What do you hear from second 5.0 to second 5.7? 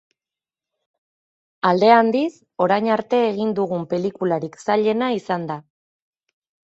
izan da.